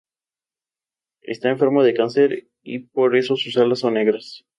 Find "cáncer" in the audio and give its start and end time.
1.93-2.49